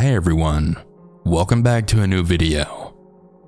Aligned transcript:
Hey 0.00 0.14
everyone, 0.14 0.82
welcome 1.26 1.62
back 1.62 1.86
to 1.88 2.00
a 2.00 2.06
new 2.06 2.22
video. 2.22 2.96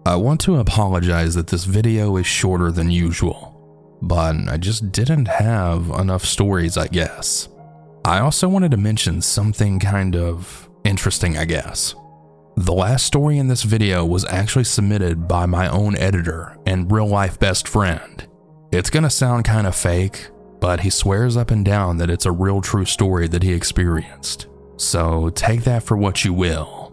I 0.05 0.17
want 0.17 0.39
to 0.43 0.57
apologize 0.57 1.35
that 1.35 1.47
this 1.47 1.65
video 1.65 2.19
is 2.19 2.27
shorter 2.27 2.71
than 2.71 2.91
usual, 2.91 3.99
but 4.03 4.37
I 4.51 4.59
just 4.59 4.93
didn't 4.93 5.29
have 5.29 5.89
enough 5.89 6.27
stories, 6.27 6.77
I 6.77 6.89
guess. 6.89 7.49
I 8.05 8.19
also 8.19 8.51
wanted 8.51 8.71
to 8.73 8.77
mention 8.77 9.23
something 9.23 9.79
kind 9.79 10.15
of 10.15 10.69
interesting, 10.85 11.39
I 11.39 11.47
guess. 11.47 11.95
The 12.59 12.75
last 12.75 13.07
story 13.07 13.39
in 13.39 13.49
this 13.49 13.63
video 13.63 14.05
was 14.05 14.27
actually 14.27 14.65
submitted 14.65 15.27
by 15.27 15.47
my 15.47 15.71
own 15.71 15.97
editor 15.97 16.59
and 16.67 16.93
real 16.93 17.07
life 17.07 17.41
best 17.41 17.67
friend. 17.67 18.29
It's 18.71 18.91
gonna 18.91 19.09
sound 19.09 19.47
kind 19.47 19.67
of 19.67 19.75
fake, 19.75 20.29
but 20.61 20.81
he 20.81 20.91
swears 20.91 21.35
up 21.35 21.51
and 21.51 21.65
down 21.65 21.97
that 21.97 22.11
it's 22.11 22.27
a 22.27 22.31
real 22.31 22.61
true 22.61 22.85
story 22.85 23.27
that 23.29 23.43
he 23.43 23.55
experienced. 23.55 24.49
So 24.77 25.31
take 25.31 25.65
that 25.65 25.83
for 25.83 25.97
what 25.97 26.25
you 26.25 26.33
will. 26.33 26.93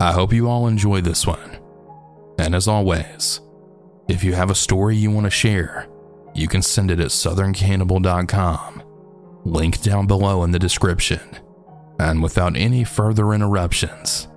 I 0.00 0.12
hope 0.12 0.32
you 0.32 0.48
all 0.48 0.66
enjoy 0.66 1.00
this 1.00 1.26
one. 1.26 1.58
And 2.38 2.54
as 2.54 2.66
always, 2.66 3.40
if 4.08 4.24
you 4.24 4.32
have 4.32 4.50
a 4.50 4.54
story 4.54 4.96
you 4.96 5.10
want 5.10 5.26
to 5.26 5.30
share, 5.30 5.86
you 6.34 6.48
can 6.48 6.62
send 6.62 6.90
it 6.90 7.00
at 7.00 7.08
southerncannibal.com. 7.08 8.82
Link 9.44 9.82
down 9.82 10.06
below 10.06 10.42
in 10.42 10.50
the 10.50 10.58
description. 10.58 11.20
And 11.98 12.22
without 12.22 12.56
any 12.56 12.82
further 12.84 13.34
interruptions, 13.34 14.28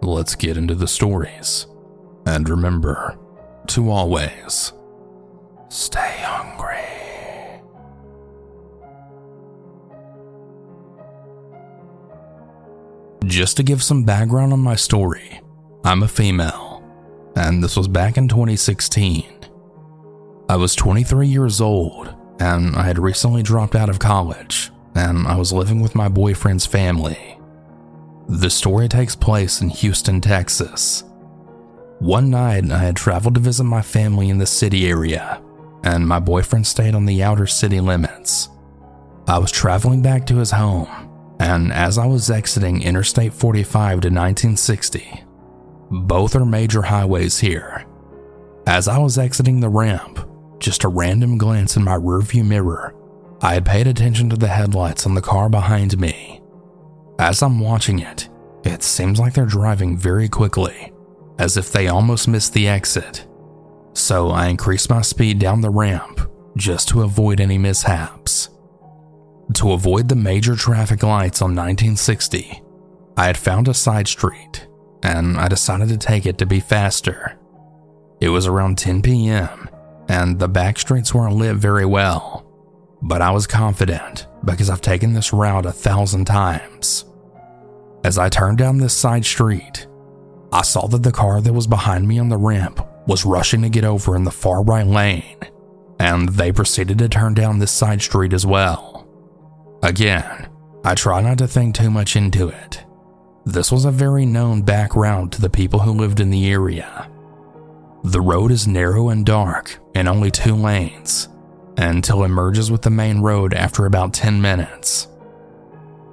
let's 0.00 0.34
get 0.34 0.56
into 0.56 0.74
the 0.74 0.88
stories. 0.88 1.66
And 2.26 2.48
remember 2.48 3.18
to 3.68 3.90
always 3.90 4.72
stay 5.68 6.11
Just 13.32 13.56
to 13.56 13.62
give 13.62 13.82
some 13.82 14.04
background 14.04 14.52
on 14.52 14.60
my 14.60 14.76
story, 14.76 15.40
I'm 15.86 16.02
a 16.02 16.08
female, 16.08 16.84
and 17.34 17.64
this 17.64 17.78
was 17.78 17.88
back 17.88 18.18
in 18.18 18.28
2016. 18.28 19.24
I 20.50 20.56
was 20.56 20.74
23 20.74 21.28
years 21.28 21.58
old, 21.58 22.14
and 22.40 22.76
I 22.76 22.82
had 22.82 22.98
recently 22.98 23.42
dropped 23.42 23.74
out 23.74 23.88
of 23.88 23.98
college, 23.98 24.70
and 24.94 25.26
I 25.26 25.36
was 25.36 25.50
living 25.50 25.80
with 25.80 25.94
my 25.94 26.10
boyfriend's 26.10 26.66
family. 26.66 27.38
The 28.28 28.50
story 28.50 28.86
takes 28.86 29.16
place 29.16 29.62
in 29.62 29.70
Houston, 29.70 30.20
Texas. 30.20 31.02
One 32.00 32.28
night, 32.28 32.70
I 32.70 32.80
had 32.80 32.96
traveled 32.96 33.36
to 33.36 33.40
visit 33.40 33.64
my 33.64 33.80
family 33.80 34.28
in 34.28 34.36
the 34.36 34.46
city 34.46 34.86
area, 34.86 35.40
and 35.84 36.06
my 36.06 36.18
boyfriend 36.18 36.66
stayed 36.66 36.94
on 36.94 37.06
the 37.06 37.22
outer 37.22 37.46
city 37.46 37.80
limits. 37.80 38.50
I 39.26 39.38
was 39.38 39.50
traveling 39.50 40.02
back 40.02 40.26
to 40.26 40.36
his 40.36 40.50
home 40.50 41.08
and 41.42 41.72
as 41.72 41.98
I 41.98 42.06
was 42.06 42.30
exiting 42.30 42.82
Interstate 42.82 43.34
45 43.34 43.72
to 44.02 44.08
1960, 44.08 45.24
both 45.90 46.36
are 46.36 46.44
major 46.44 46.82
highways 46.82 47.40
here. 47.40 47.84
As 48.68 48.86
I 48.86 48.98
was 48.98 49.18
exiting 49.18 49.58
the 49.58 49.68
ramp, 49.68 50.20
just 50.60 50.84
a 50.84 50.88
random 50.88 51.38
glance 51.38 51.76
in 51.76 51.82
my 51.82 51.96
rearview 51.96 52.46
mirror, 52.46 52.94
I 53.40 53.54
had 53.54 53.66
paid 53.66 53.88
attention 53.88 54.30
to 54.30 54.36
the 54.36 54.46
headlights 54.46 55.04
on 55.04 55.16
the 55.16 55.20
car 55.20 55.48
behind 55.48 55.98
me. 55.98 56.40
As 57.18 57.42
I'm 57.42 57.58
watching 57.58 57.98
it, 57.98 58.28
it 58.62 58.84
seems 58.84 59.18
like 59.18 59.34
they're 59.34 59.44
driving 59.44 59.98
very 59.98 60.28
quickly, 60.28 60.92
as 61.40 61.56
if 61.56 61.72
they 61.72 61.88
almost 61.88 62.28
missed 62.28 62.52
the 62.52 62.68
exit. 62.68 63.26
So 63.94 64.30
I 64.30 64.46
increased 64.46 64.90
my 64.90 65.02
speed 65.02 65.40
down 65.40 65.60
the 65.60 65.70
ramp 65.70 66.20
just 66.56 66.88
to 66.90 67.02
avoid 67.02 67.40
any 67.40 67.58
mishaps. 67.58 68.48
To 69.54 69.72
avoid 69.72 70.08
the 70.08 70.16
major 70.16 70.56
traffic 70.56 71.02
lights 71.02 71.42
on 71.42 71.54
1960, 71.54 72.62
I 73.16 73.26
had 73.26 73.36
found 73.36 73.68
a 73.68 73.74
side 73.74 74.08
street 74.08 74.66
and 75.02 75.36
I 75.36 75.48
decided 75.48 75.88
to 75.88 75.98
take 75.98 76.26
it 76.26 76.38
to 76.38 76.46
be 76.46 76.60
faster. 76.60 77.38
It 78.20 78.28
was 78.28 78.46
around 78.46 78.78
10 78.78 79.02
p.m., 79.02 79.68
and 80.08 80.38
the 80.38 80.48
back 80.48 80.78
streets 80.78 81.12
weren't 81.12 81.34
lit 81.34 81.56
very 81.56 81.84
well, 81.84 82.46
but 83.02 83.20
I 83.20 83.30
was 83.32 83.46
confident 83.46 84.26
because 84.44 84.70
I've 84.70 84.80
taken 84.80 85.12
this 85.12 85.32
route 85.32 85.66
a 85.66 85.72
thousand 85.72 86.26
times. 86.26 87.04
As 88.04 88.18
I 88.18 88.28
turned 88.28 88.58
down 88.58 88.78
this 88.78 88.94
side 88.94 89.24
street, 89.24 89.86
I 90.52 90.62
saw 90.62 90.86
that 90.88 91.02
the 91.02 91.12
car 91.12 91.40
that 91.40 91.52
was 91.52 91.66
behind 91.66 92.06
me 92.06 92.18
on 92.18 92.28
the 92.28 92.36
ramp 92.36 92.86
was 93.06 93.24
rushing 93.24 93.62
to 93.62 93.68
get 93.68 93.84
over 93.84 94.14
in 94.14 94.24
the 94.24 94.30
far 94.30 94.62
right 94.62 94.86
lane, 94.86 95.38
and 95.98 96.28
they 96.28 96.52
proceeded 96.52 96.98
to 96.98 97.08
turn 97.08 97.34
down 97.34 97.58
this 97.58 97.72
side 97.72 98.02
street 98.02 98.32
as 98.32 98.46
well. 98.46 98.91
Again, 99.82 100.48
I 100.84 100.94
try 100.94 101.20
not 101.20 101.38
to 101.38 101.48
think 101.48 101.74
too 101.74 101.90
much 101.90 102.14
into 102.16 102.48
it. 102.48 102.84
This 103.44 103.72
was 103.72 103.84
a 103.84 103.90
very 103.90 104.24
known 104.24 104.62
background 104.62 105.32
to 105.32 105.40
the 105.40 105.50
people 105.50 105.80
who 105.80 105.92
lived 105.92 106.20
in 106.20 106.30
the 106.30 106.50
area. 106.50 107.10
The 108.04 108.20
road 108.20 108.52
is 108.52 108.66
narrow 108.66 109.08
and 109.08 109.26
dark 109.26 109.78
and 109.94 110.08
only 110.08 110.30
two 110.30 110.54
lanes 110.54 111.28
until 111.76 112.22
it 112.22 112.28
merges 112.28 112.70
with 112.70 112.82
the 112.82 112.90
main 112.90 113.20
road 113.20 113.54
after 113.54 113.86
about 113.86 114.14
10 114.14 114.40
minutes. 114.40 115.08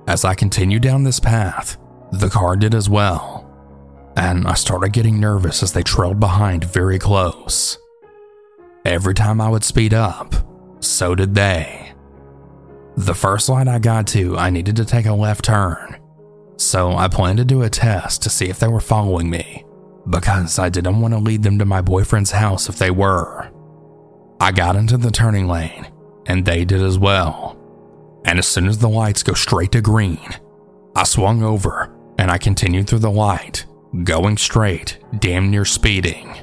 As 0.08 0.25
I 0.25 0.34
continued 0.34 0.81
down 0.81 1.03
this 1.03 1.19
path, 1.19 1.78
the 2.12 2.29
car 2.29 2.56
did 2.56 2.74
as 2.74 2.90
well, 2.90 3.46
and 4.18 4.47
I 4.47 4.56
started 4.56 4.94
getting 4.94 5.19
nervous 5.19 5.62
as 5.62 5.74
they 5.74 5.84
trailed 5.84 6.19
behind 6.19 6.63
very 6.63 6.97
close. 6.97 7.78
Every 8.85 9.13
time 9.13 9.40
I 9.40 9.50
would 9.50 9.63
speed 9.63 9.94
up, 9.94 10.34
so 10.79 11.13
did 11.13 11.35
they. 11.35 11.89
The 13.00 13.16
first 13.16 13.48
light 13.48 13.70
I 13.70 13.80
got 13.80 14.08
to, 14.08 14.38
I 14.38 14.50
needed 14.50 14.76
to 14.76 14.84
take 14.84 15.06
a 15.06 15.14
left 15.14 15.46
turn. 15.46 15.96
So 16.58 16.92
I 16.92 17.08
planned 17.08 17.38
to 17.38 17.46
do 17.46 17.62
a 17.62 17.70
test 17.70 18.22
to 18.24 18.30
see 18.30 18.50
if 18.50 18.60
they 18.60 18.68
were 18.68 18.82
following 18.82 19.30
me, 19.30 19.64
because 20.10 20.60
I 20.60 20.68
didn't 20.68 21.00
want 21.00 21.14
to 21.14 21.20
lead 21.22 21.44
them 21.44 21.58
to 21.59 21.66
my 21.66 21.80
boyfriend's 21.80 22.32
house 22.32 22.68
if 22.68 22.78
they 22.78 22.92
were. 22.92 23.50
I 24.42 24.52
got 24.52 24.76
into 24.76 24.98
the 24.98 25.12
turning 25.12 25.48
lane, 25.48 25.88
and 26.26 26.44
they 26.44 26.66
did 26.66 26.82
as 26.82 27.00
well. 27.00 27.58
And 28.26 28.38
as 28.38 28.46
soon 28.46 28.68
as 28.68 28.80
the 28.80 28.90
lights 28.90 29.24
go 29.24 29.32
straight 29.32 29.72
to 29.72 29.82
green, 29.82 30.20
I 30.94 31.06
swung 31.06 31.42
over 31.42 31.96
and 32.18 32.30
I 32.30 32.38
continued 32.38 32.90
through 32.90 33.00
the 33.00 33.09
light, 33.09 33.66
going 34.04 34.36
straight, 34.36 35.00
damn 35.18 35.50
near 35.50 35.64
speeding. 35.64 36.36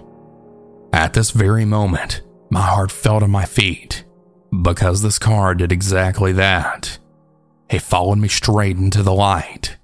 At 0.95 1.13
this 1.13 1.33
very 1.33 1.67
moment, 1.67 2.23
my 2.49 2.63
heart 2.63 2.91
fell 2.91 3.21
to 3.21 3.29
my 3.29 3.45
feet 3.45 4.06
because 4.63 5.03
this 5.03 5.19
car 5.19 5.55
did 5.55 5.73
exactly 5.73 6.33
that. 6.33 6.99
He 7.71 7.79
followed 7.79 8.19
me 8.19 8.29
straight 8.29 8.77
into 8.77 9.03
the 9.03 9.13
light. 9.13 9.77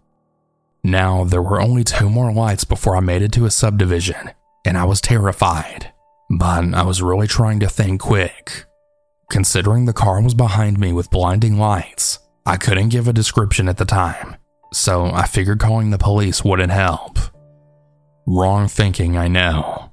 Now, 0.85 1.25
there 1.25 1.43
were 1.43 1.61
only 1.61 1.85
two 1.85 2.11
more 2.11 2.33
lights 2.33 2.65
before 2.65 2.97
I 2.97 3.01
made 3.01 3.23
it 3.23 3.33
to 3.33 3.45
a 3.45 3.51
subdivision, 3.51 4.31
and 4.65 4.77
I 4.77 4.85
was 4.85 5.01
terrified. 5.01 5.93
But 6.31 6.75
I 6.75 6.83
was 6.83 7.03
really 7.03 7.27
trying 7.27 7.61
to 7.61 7.69
think 7.69 8.01
quick. 8.01 8.65
Considering 9.31 9.85
the 9.85 9.93
car 9.93 10.21
was 10.21 10.35
behind 10.35 10.79
me 10.79 10.93
with 10.93 11.11
blinding 11.11 11.59
lights, 11.59 12.19
I 12.45 12.57
couldn't 12.57 12.89
give 12.89 13.07
a 13.07 13.13
description 13.13 13.69
at 13.69 13.77
the 13.77 13.85
time, 13.85 14.37
so 14.73 15.07
I 15.07 15.27
figured 15.27 15.61
calling 15.61 15.91
the 15.91 15.99
police 15.99 16.45
wouldn't 16.45 16.73
help. 16.73 17.19
Wrong 18.27 18.69
thinking, 18.69 19.17
I 19.17 19.29
know. 19.29 19.91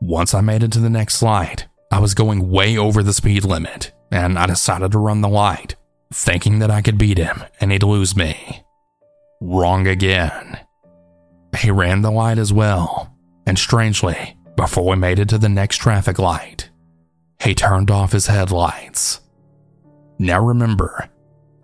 Once 0.00 0.34
I 0.34 0.40
made 0.40 0.62
it 0.62 0.72
to 0.72 0.80
the 0.80 0.90
next 0.90 1.22
light, 1.22 1.66
I 1.90 1.98
was 1.98 2.14
going 2.14 2.50
way 2.50 2.78
over 2.78 3.02
the 3.02 3.12
speed 3.12 3.44
limit, 3.44 3.92
and 4.10 4.38
I 4.38 4.46
decided 4.46 4.92
to 4.92 4.98
run 4.98 5.20
the 5.20 5.28
light, 5.28 5.74
thinking 6.12 6.60
that 6.60 6.70
I 6.70 6.82
could 6.82 6.98
beat 6.98 7.18
him 7.18 7.42
and 7.60 7.72
he'd 7.72 7.82
lose 7.82 8.16
me. 8.16 8.64
Wrong 9.40 9.86
again. 9.86 10.60
He 11.58 11.70
ran 11.70 12.02
the 12.02 12.10
light 12.10 12.38
as 12.38 12.52
well, 12.52 13.14
and 13.46 13.58
strangely, 13.58 14.36
before 14.56 14.90
we 14.90 14.96
made 14.96 15.18
it 15.18 15.28
to 15.30 15.38
the 15.38 15.48
next 15.48 15.78
traffic 15.78 16.18
light, 16.18 16.70
he 17.42 17.54
turned 17.54 17.90
off 17.90 18.12
his 18.12 18.26
headlights. 18.26 19.20
Now 20.18 20.44
remember, 20.44 21.08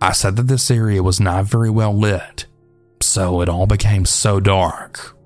I 0.01 0.11
said 0.11 0.35
that 0.35 0.47
this 0.47 0.69
area 0.69 1.01
was 1.03 1.19
not 1.19 1.45
very 1.45 1.69
well 1.69 1.97
lit, 1.97 2.47
so 3.01 3.41
it 3.41 3.49
all 3.49 3.67
became 3.67 4.05
so 4.05 4.39
dark. 4.39 5.16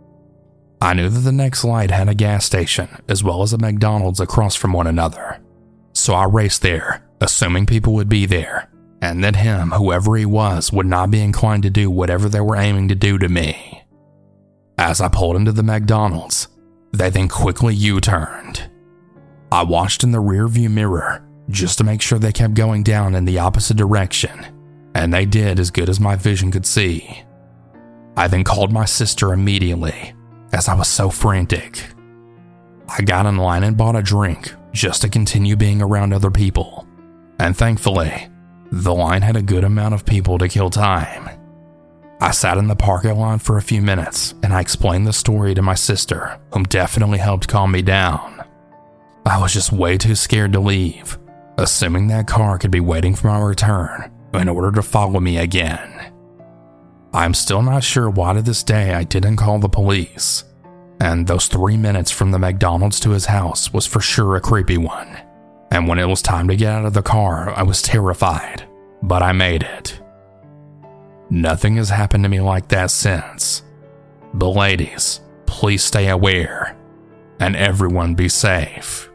I 0.81 0.95
knew 0.95 1.09
that 1.09 1.19
the 1.19 1.31
next 1.31 1.63
light 1.63 1.91
had 1.91 2.09
a 2.09 2.15
gas 2.15 2.43
station 2.43 2.89
as 3.07 3.23
well 3.23 3.43
as 3.43 3.53
a 3.53 3.57
McDonald's 3.59 4.19
across 4.19 4.55
from 4.55 4.73
one 4.73 4.87
another. 4.87 5.39
So 5.93 6.15
I 6.15 6.25
raced 6.25 6.63
there, 6.63 7.07
assuming 7.21 7.67
people 7.67 7.93
would 7.93 8.09
be 8.09 8.25
there, 8.25 8.67
and 8.99 9.23
that 9.23 9.35
him, 9.35 9.71
whoever 9.71 10.15
he 10.15 10.25
was, 10.25 10.73
would 10.73 10.87
not 10.87 11.11
be 11.11 11.21
inclined 11.21 11.63
to 11.63 11.69
do 11.69 11.91
whatever 11.91 12.27
they 12.27 12.41
were 12.41 12.55
aiming 12.55 12.87
to 12.87 12.95
do 12.95 13.19
to 13.19 13.29
me. 13.29 13.83
As 14.79 15.01
I 15.01 15.07
pulled 15.07 15.35
into 15.35 15.51
the 15.51 15.61
McDonald's, 15.61 16.47
they 16.91 17.11
then 17.11 17.27
quickly 17.27 17.75
U 17.75 18.01
turned. 18.01 18.67
I 19.51 19.61
watched 19.61 20.03
in 20.03 20.11
the 20.11 20.17
rearview 20.17 20.71
mirror 20.71 21.23
just 21.49 21.77
to 21.77 21.83
make 21.83 22.01
sure 22.01 22.17
they 22.17 22.31
kept 22.31 22.55
going 22.55 22.81
down 22.81 23.13
in 23.13 23.25
the 23.25 23.37
opposite 23.37 23.77
direction, 23.77 24.47
and 24.95 25.13
they 25.13 25.25
did 25.25 25.59
as 25.59 25.69
good 25.69 25.89
as 25.89 25.99
my 25.99 26.15
vision 26.15 26.51
could 26.51 26.65
see. 26.65 27.23
I 28.17 28.27
then 28.27 28.43
called 28.43 28.71
my 28.71 28.85
sister 28.85 29.31
immediately 29.31 30.15
as 30.53 30.67
I 30.67 30.73
was 30.73 30.87
so 30.87 31.09
frantic. 31.09 31.85
I 32.87 33.01
got 33.01 33.25
in 33.25 33.37
line 33.37 33.63
and 33.63 33.77
bought 33.77 33.95
a 33.95 34.01
drink 34.01 34.53
just 34.73 35.01
to 35.01 35.09
continue 35.09 35.55
being 35.55 35.81
around 35.81 36.13
other 36.13 36.31
people, 36.31 36.87
and 37.39 37.55
thankfully, 37.55 38.29
the 38.71 38.93
line 38.93 39.21
had 39.21 39.35
a 39.35 39.41
good 39.41 39.63
amount 39.63 39.93
of 39.93 40.05
people 40.05 40.37
to 40.37 40.47
kill 40.47 40.69
time. 40.69 41.29
I 42.21 42.31
sat 42.31 42.57
in 42.57 42.67
the 42.67 42.75
parking 42.75 43.17
lot 43.17 43.41
for 43.41 43.57
a 43.57 43.63
few 43.63 43.81
minutes 43.81 44.35
and 44.43 44.53
I 44.53 44.61
explained 44.61 45.07
the 45.07 45.13
story 45.13 45.55
to 45.55 45.61
my 45.63 45.73
sister, 45.73 46.39
whom 46.53 46.65
definitely 46.65 47.17
helped 47.17 47.47
calm 47.47 47.71
me 47.71 47.81
down. 47.81 48.43
I 49.25 49.41
was 49.41 49.53
just 49.53 49.71
way 49.71 49.97
too 49.97 50.13
scared 50.13 50.53
to 50.53 50.59
leave, 50.59 51.17
assuming 51.57 52.07
that 52.07 52.27
car 52.27 52.59
could 52.59 52.69
be 52.69 52.79
waiting 52.79 53.15
for 53.15 53.27
my 53.27 53.39
return 53.39 54.11
in 54.35 54.47
order 54.47 54.71
to 54.71 54.83
follow 54.83 55.19
me 55.19 55.37
again. 55.37 56.10
I'm 57.13 57.33
still 57.33 57.61
not 57.61 57.83
sure 57.83 58.09
why 58.09 58.33
to 58.33 58.41
this 58.41 58.63
day 58.63 58.93
I 58.93 59.03
didn't 59.03 59.35
call 59.35 59.59
the 59.59 59.67
police, 59.67 60.45
and 61.01 61.27
those 61.27 61.47
three 61.47 61.75
minutes 61.75 62.09
from 62.09 62.31
the 62.31 62.39
McDonald's 62.39 62.99
to 63.01 63.09
his 63.09 63.25
house 63.25 63.73
was 63.73 63.85
for 63.85 63.99
sure 63.99 64.35
a 64.35 64.41
creepy 64.41 64.77
one. 64.77 65.19
And 65.71 65.87
when 65.87 65.99
it 65.99 66.05
was 66.05 66.21
time 66.21 66.47
to 66.47 66.55
get 66.55 66.71
out 66.71 66.85
of 66.85 66.93
the 66.93 67.01
car, 67.01 67.53
I 67.55 67.63
was 67.63 67.81
terrified, 67.81 68.67
but 69.01 69.21
I 69.21 69.31
made 69.33 69.63
it. 69.63 69.99
Nothing 71.29 71.77
has 71.77 71.89
happened 71.89 72.23
to 72.23 72.29
me 72.29 72.39
like 72.39 72.67
that 72.69 72.91
since. 72.91 73.63
But, 74.33 74.49
ladies, 74.49 75.21
please 75.45 75.83
stay 75.83 76.07
aware, 76.09 76.77
and 77.39 77.55
everyone 77.55 78.15
be 78.15 78.29
safe. 78.29 79.09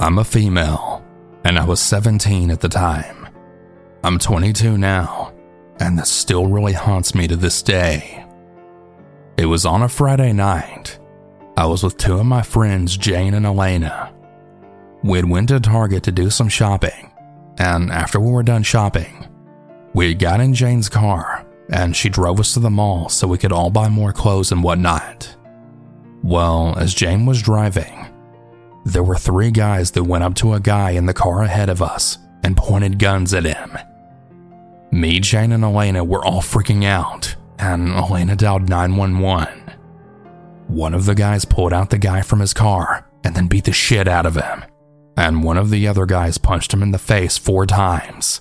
I'm 0.00 0.18
a 0.18 0.24
female, 0.24 1.05
and 1.46 1.60
I 1.60 1.64
was 1.64 1.80
17 1.80 2.50
at 2.50 2.58
the 2.58 2.68
time. 2.68 3.28
I'm 4.02 4.18
22 4.18 4.76
now, 4.76 5.32
and 5.78 5.96
this 5.96 6.10
still 6.10 6.48
really 6.48 6.72
haunts 6.72 7.14
me 7.14 7.28
to 7.28 7.36
this 7.36 7.62
day. 7.62 8.26
It 9.36 9.46
was 9.46 9.64
on 9.64 9.82
a 9.82 9.88
Friday 9.88 10.32
night. 10.32 10.98
I 11.56 11.66
was 11.66 11.84
with 11.84 11.98
two 11.98 12.18
of 12.18 12.26
my 12.26 12.42
friends, 12.42 12.96
Jane 12.96 13.32
and 13.32 13.46
Elena. 13.46 14.12
We'd 15.04 15.26
went 15.26 15.50
to 15.50 15.60
Target 15.60 16.02
to 16.02 16.12
do 16.12 16.30
some 16.30 16.48
shopping, 16.48 17.12
and 17.58 17.92
after 17.92 18.18
we 18.18 18.32
were 18.32 18.42
done 18.42 18.64
shopping, 18.64 19.28
we 19.94 20.14
got 20.14 20.40
in 20.40 20.52
Jane's 20.52 20.88
car 20.88 21.46
and 21.70 21.94
she 21.94 22.08
drove 22.08 22.40
us 22.40 22.54
to 22.54 22.60
the 22.60 22.70
mall 22.70 23.08
so 23.08 23.28
we 23.28 23.38
could 23.38 23.52
all 23.52 23.70
buy 23.70 23.88
more 23.88 24.12
clothes 24.12 24.50
and 24.50 24.64
whatnot. 24.64 25.36
Well, 26.24 26.76
as 26.76 26.92
Jane 26.92 27.24
was 27.24 27.40
driving, 27.40 28.06
there 28.86 29.02
were 29.02 29.16
three 29.16 29.50
guys 29.50 29.90
that 29.90 30.04
went 30.04 30.22
up 30.22 30.36
to 30.36 30.54
a 30.54 30.60
guy 30.60 30.90
in 30.90 31.06
the 31.06 31.12
car 31.12 31.42
ahead 31.42 31.68
of 31.68 31.82
us 31.82 32.18
and 32.44 32.56
pointed 32.56 33.00
guns 33.00 33.34
at 33.34 33.44
him. 33.44 33.76
Me, 34.92 35.18
Jane, 35.18 35.50
and 35.50 35.64
Elena 35.64 36.04
were 36.04 36.24
all 36.24 36.40
freaking 36.40 36.84
out, 36.84 37.34
and 37.58 37.88
Elena 37.88 38.36
dialed 38.36 38.68
911. 38.68 39.72
One 40.68 40.94
of 40.94 41.04
the 41.04 41.16
guys 41.16 41.44
pulled 41.44 41.72
out 41.72 41.90
the 41.90 41.98
guy 41.98 42.22
from 42.22 42.38
his 42.38 42.54
car 42.54 43.10
and 43.24 43.34
then 43.34 43.48
beat 43.48 43.64
the 43.64 43.72
shit 43.72 44.06
out 44.06 44.24
of 44.24 44.36
him, 44.36 44.64
and 45.16 45.42
one 45.42 45.58
of 45.58 45.70
the 45.70 45.88
other 45.88 46.06
guys 46.06 46.38
punched 46.38 46.72
him 46.72 46.82
in 46.82 46.92
the 46.92 46.98
face 46.98 47.36
four 47.36 47.66
times. 47.66 48.40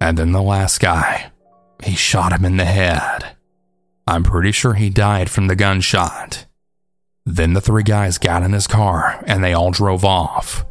And 0.00 0.18
then 0.18 0.32
the 0.32 0.42
last 0.42 0.80
guy, 0.80 1.30
he 1.84 1.94
shot 1.94 2.32
him 2.32 2.44
in 2.44 2.56
the 2.56 2.64
head. 2.64 3.36
I'm 4.08 4.24
pretty 4.24 4.50
sure 4.50 4.74
he 4.74 4.90
died 4.90 5.30
from 5.30 5.46
the 5.46 5.54
gunshot. 5.54 6.46
Then 7.26 7.54
the 7.54 7.60
three 7.60 7.82
guys 7.82 8.18
got 8.18 8.42
in 8.42 8.52
his 8.52 8.66
car 8.66 9.22
and 9.26 9.42
they 9.42 9.54
all 9.54 9.70
drove 9.70 10.04
off. 10.04 10.64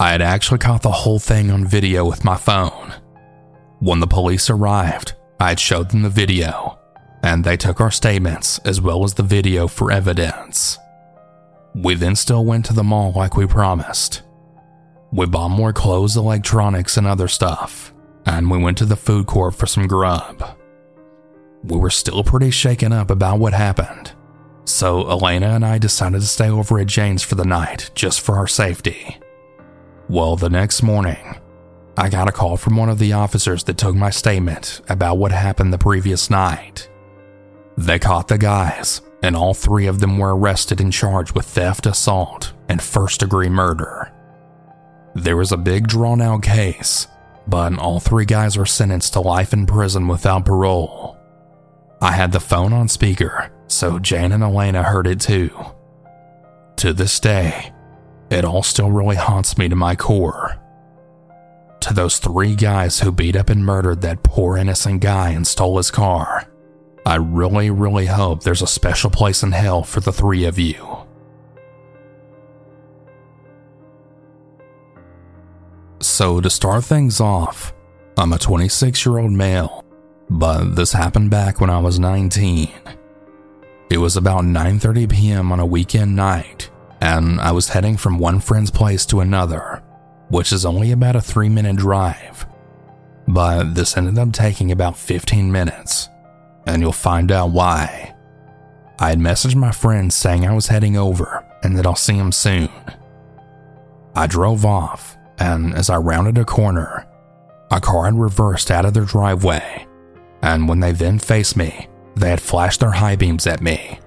I 0.00 0.10
had 0.10 0.22
actually 0.22 0.58
caught 0.58 0.82
the 0.82 0.90
whole 0.90 1.18
thing 1.18 1.50
on 1.50 1.66
video 1.66 2.04
with 2.06 2.24
my 2.24 2.36
phone. 2.36 2.94
When 3.80 4.00
the 4.00 4.06
police 4.06 4.48
arrived, 4.48 5.14
I 5.38 5.50
had 5.50 5.60
showed 5.60 5.90
them 5.90 6.02
the 6.02 6.08
video, 6.08 6.78
and 7.22 7.44
they 7.44 7.58
took 7.58 7.80
our 7.80 7.90
statements 7.90 8.58
as 8.60 8.80
well 8.80 9.04
as 9.04 9.14
the 9.14 9.22
video 9.22 9.68
for 9.68 9.92
evidence. 9.92 10.78
We 11.74 11.94
then 11.94 12.16
still 12.16 12.44
went 12.44 12.64
to 12.66 12.72
the 12.72 12.82
mall 12.82 13.12
like 13.12 13.36
we 13.36 13.46
promised. 13.46 14.22
We 15.12 15.26
bought 15.26 15.50
more 15.50 15.74
clothes, 15.74 16.16
electronics, 16.16 16.96
and 16.96 17.06
other 17.06 17.28
stuff, 17.28 17.92
and 18.24 18.50
we 18.50 18.58
went 18.58 18.78
to 18.78 18.86
the 18.86 18.96
food 18.96 19.26
court 19.26 19.54
for 19.54 19.66
some 19.66 19.86
grub. 19.86 20.56
We 21.64 21.76
were 21.76 21.90
still 21.90 22.24
pretty 22.24 22.50
shaken 22.50 22.92
up 22.92 23.10
about 23.10 23.38
what 23.38 23.52
happened, 23.52 24.12
so 24.68 25.08
Elena 25.08 25.50
and 25.50 25.64
I 25.64 25.78
decided 25.78 26.20
to 26.20 26.26
stay 26.26 26.50
over 26.50 26.78
at 26.78 26.86
Jane's 26.86 27.22
for 27.22 27.36
the 27.36 27.44
night 27.44 27.90
just 27.94 28.20
for 28.20 28.36
our 28.36 28.48
safety. 28.48 29.16
Well, 30.08 30.36
the 30.36 30.50
next 30.50 30.82
morning, 30.82 31.40
I 31.96 32.08
got 32.08 32.28
a 32.28 32.32
call 32.32 32.56
from 32.56 32.76
one 32.76 32.88
of 32.88 32.98
the 32.98 33.12
officers 33.12 33.64
that 33.64 33.78
took 33.78 33.94
my 33.94 34.10
statement 34.10 34.80
about 34.88 35.18
what 35.18 35.32
happened 35.32 35.72
the 35.72 35.78
previous 35.78 36.30
night. 36.30 36.88
They 37.78 37.98
caught 37.98 38.28
the 38.28 38.38
guys, 38.38 39.00
and 39.22 39.36
all 39.36 39.54
three 39.54 39.86
of 39.86 40.00
them 40.00 40.18
were 40.18 40.36
arrested 40.36 40.80
and 40.80 40.92
charged 40.92 41.34
with 41.34 41.46
theft, 41.46 41.86
assault, 41.86 42.52
and 42.68 42.82
first 42.82 43.20
degree 43.20 43.48
murder. 43.48 44.12
There 45.14 45.36
was 45.36 45.52
a 45.52 45.56
big 45.56 45.88
drawn 45.88 46.20
out 46.20 46.42
case, 46.42 47.06
but 47.46 47.78
all 47.78 48.00
three 48.00 48.24
guys 48.24 48.58
were 48.58 48.66
sentenced 48.66 49.14
to 49.14 49.20
life 49.20 49.52
in 49.52 49.66
prison 49.66 50.08
without 50.08 50.44
parole. 50.44 51.16
I 52.02 52.12
had 52.12 52.32
the 52.32 52.40
phone 52.40 52.72
on 52.72 52.88
speaker 52.88 53.50
so 53.76 53.98
Jane 53.98 54.32
and 54.32 54.42
Elena 54.42 54.82
heard 54.82 55.06
it 55.06 55.20
too. 55.20 55.50
To 56.76 56.94
this 56.94 57.20
day, 57.20 57.72
it 58.30 58.44
all 58.44 58.62
still 58.62 58.90
really 58.90 59.16
haunts 59.16 59.58
me 59.58 59.68
to 59.68 59.76
my 59.76 59.94
core. 59.94 60.58
To 61.80 61.92
those 61.92 62.18
three 62.18 62.54
guys 62.54 63.00
who 63.00 63.12
beat 63.12 63.36
up 63.36 63.50
and 63.50 63.64
murdered 63.64 64.00
that 64.00 64.22
poor 64.22 64.56
innocent 64.56 65.02
guy 65.02 65.30
and 65.30 65.46
stole 65.46 65.76
his 65.76 65.90
car, 65.90 66.50
I 67.04 67.16
really, 67.16 67.70
really 67.70 68.06
hope 68.06 68.42
there's 68.42 68.62
a 68.62 68.66
special 68.66 69.10
place 69.10 69.42
in 69.42 69.52
hell 69.52 69.82
for 69.82 70.00
the 70.00 70.12
three 70.12 70.44
of 70.44 70.58
you. 70.58 71.04
So, 76.00 76.40
to 76.40 76.48
start 76.48 76.84
things 76.84 77.20
off, 77.20 77.74
I'm 78.16 78.32
a 78.32 78.38
26 78.38 79.04
year 79.04 79.18
old 79.18 79.32
male, 79.32 79.84
but 80.30 80.76
this 80.76 80.92
happened 80.92 81.30
back 81.30 81.60
when 81.60 81.70
I 81.70 81.78
was 81.78 81.98
19. 81.98 82.70
It 83.88 83.98
was 83.98 84.16
about 84.16 84.44
9:30 84.44 85.08
p.m. 85.08 85.52
on 85.52 85.60
a 85.60 85.66
weekend 85.66 86.16
night, 86.16 86.70
and 87.00 87.40
I 87.40 87.52
was 87.52 87.68
heading 87.68 87.96
from 87.96 88.18
one 88.18 88.40
friend's 88.40 88.70
place 88.70 89.06
to 89.06 89.20
another, 89.20 89.82
which 90.28 90.52
is 90.52 90.66
only 90.66 90.90
about 90.90 91.14
a 91.14 91.20
3-minute 91.20 91.76
drive. 91.76 92.46
But 93.28 93.74
this 93.74 93.96
ended 93.96 94.18
up 94.18 94.32
taking 94.32 94.72
about 94.72 94.96
15 94.96 95.50
minutes, 95.52 96.08
and 96.66 96.82
you'll 96.82 96.92
find 96.92 97.30
out 97.30 97.50
why. 97.50 98.14
I 98.98 99.10
had 99.10 99.18
messaged 99.18 99.56
my 99.56 99.72
friend 99.72 100.12
saying 100.12 100.46
I 100.46 100.54
was 100.54 100.68
heading 100.68 100.96
over 100.96 101.44
and 101.62 101.76
that 101.76 101.86
I'll 101.86 101.96
see 101.96 102.14
him 102.14 102.32
soon. 102.32 102.70
I 104.14 104.26
drove 104.26 104.64
off, 104.64 105.16
and 105.38 105.74
as 105.74 105.90
I 105.90 105.96
rounded 105.96 106.38
a 106.38 106.44
corner, 106.44 107.06
a 107.70 107.80
car 107.80 108.06
had 108.06 108.18
reversed 108.18 108.70
out 108.70 108.84
of 108.84 108.94
their 108.94 109.04
driveway, 109.04 109.86
and 110.42 110.68
when 110.68 110.80
they 110.80 110.92
then 110.92 111.18
faced 111.18 111.56
me, 111.56 111.88
they 112.16 112.30
had 112.30 112.40
flashed 112.40 112.80
their 112.80 112.92
high 112.92 113.16
beams 113.16 113.46
at 113.46 113.60
me, 113.60 114.00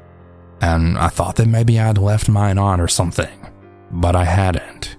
and 0.62 0.98
I 0.98 1.08
thought 1.08 1.36
that 1.38 1.48
maybe 1.48 1.80
I'd 1.80 1.98
left 1.98 2.28
mine 2.28 2.58
on 2.58 2.82
or 2.82 2.88
something, 2.88 3.48
but 3.92 4.16
I 4.16 4.26
hadn't. 4.26 4.98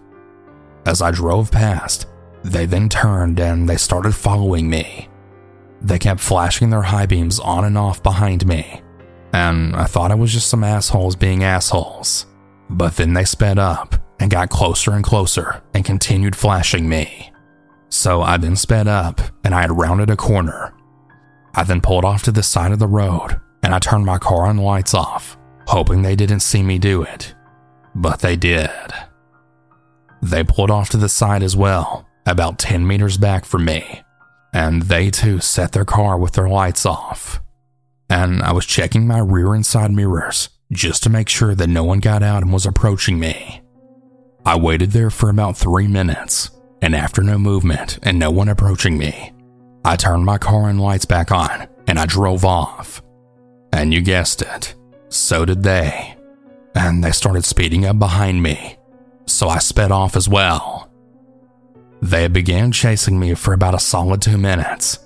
As 0.86 1.02
I 1.02 1.10
drove 1.10 1.50
past, 1.50 2.06
they 2.42 2.66
then 2.66 2.88
turned 2.88 3.38
and 3.40 3.68
they 3.68 3.76
started 3.76 4.14
following 4.14 4.70
me. 4.70 5.08
They 5.82 5.98
kept 5.98 6.20
flashing 6.20 6.70
their 6.70 6.82
high 6.82 7.06
beams 7.06 7.38
on 7.40 7.64
and 7.64 7.76
off 7.76 8.02
behind 8.02 8.46
me, 8.46 8.80
and 9.32 9.74
I 9.74 9.84
thought 9.84 10.12
it 10.12 10.18
was 10.18 10.32
just 10.32 10.48
some 10.48 10.64
assholes 10.64 11.16
being 11.16 11.42
assholes. 11.42 12.26
But 12.68 12.96
then 12.96 13.14
they 13.14 13.24
sped 13.24 13.58
up 13.58 13.96
and 14.20 14.30
got 14.30 14.50
closer 14.50 14.92
and 14.92 15.02
closer 15.02 15.62
and 15.74 15.84
continued 15.84 16.36
flashing 16.36 16.88
me. 16.88 17.32
So 17.88 18.22
I 18.22 18.36
then 18.36 18.54
sped 18.54 18.86
up 18.86 19.20
and 19.42 19.52
I 19.52 19.62
had 19.62 19.76
rounded 19.76 20.10
a 20.10 20.16
corner 20.16 20.72
I 21.54 21.64
then 21.64 21.80
pulled 21.80 22.04
off 22.04 22.22
to 22.24 22.32
the 22.32 22.42
side 22.42 22.72
of 22.72 22.78
the 22.78 22.86
road 22.86 23.40
and 23.62 23.74
I 23.74 23.78
turned 23.78 24.06
my 24.06 24.18
car 24.18 24.46
and 24.46 24.62
lights 24.62 24.94
off, 24.94 25.36
hoping 25.66 26.02
they 26.02 26.16
didn't 26.16 26.40
see 26.40 26.62
me 26.62 26.78
do 26.78 27.02
it. 27.02 27.34
But 27.94 28.20
they 28.20 28.36
did. 28.36 28.70
They 30.22 30.44
pulled 30.44 30.70
off 30.70 30.90
to 30.90 30.96
the 30.96 31.08
side 31.08 31.42
as 31.42 31.56
well, 31.56 32.06
about 32.26 32.58
10 32.58 32.86
meters 32.86 33.16
back 33.16 33.44
from 33.44 33.64
me, 33.64 34.02
and 34.52 34.82
they 34.82 35.10
too 35.10 35.40
set 35.40 35.72
their 35.72 35.84
car 35.84 36.18
with 36.18 36.32
their 36.32 36.48
lights 36.48 36.86
off. 36.86 37.40
And 38.08 38.42
I 38.42 38.52
was 38.52 38.66
checking 38.66 39.06
my 39.06 39.18
rear 39.18 39.54
and 39.54 39.64
side 39.64 39.92
mirrors 39.92 40.48
just 40.72 41.02
to 41.02 41.10
make 41.10 41.28
sure 41.28 41.54
that 41.54 41.68
no 41.68 41.84
one 41.84 42.00
got 42.00 42.22
out 42.22 42.42
and 42.42 42.52
was 42.52 42.66
approaching 42.66 43.18
me. 43.18 43.62
I 44.44 44.56
waited 44.56 44.92
there 44.92 45.10
for 45.10 45.28
about 45.28 45.56
three 45.56 45.86
minutes, 45.86 46.50
and 46.80 46.94
after 46.94 47.22
no 47.22 47.38
movement 47.38 47.98
and 48.02 48.18
no 48.18 48.30
one 48.30 48.48
approaching 48.48 48.96
me, 48.98 49.32
I 49.84 49.96
turned 49.96 50.24
my 50.24 50.38
car 50.38 50.68
and 50.68 50.80
lights 50.80 51.04
back 51.04 51.32
on 51.32 51.68
and 51.86 51.98
I 51.98 52.06
drove 52.06 52.44
off. 52.44 53.02
And 53.72 53.94
you 53.94 54.00
guessed 54.00 54.42
it, 54.42 54.74
so 55.08 55.44
did 55.44 55.62
they. 55.62 56.16
And 56.74 57.02
they 57.02 57.12
started 57.12 57.44
speeding 57.44 57.84
up 57.84 57.98
behind 57.98 58.42
me, 58.42 58.76
so 59.26 59.48
I 59.48 59.58
sped 59.58 59.90
off 59.90 60.16
as 60.16 60.28
well. 60.28 60.90
They 62.02 62.28
began 62.28 62.72
chasing 62.72 63.18
me 63.18 63.34
for 63.34 63.52
about 63.52 63.74
a 63.74 63.78
solid 63.78 64.22
two 64.22 64.38
minutes, 64.38 65.00